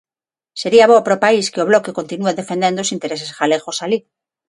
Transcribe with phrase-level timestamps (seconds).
[0.61, 3.99] Sería bo para o país que o Bloque continúe defendendo os intereses galegos alí.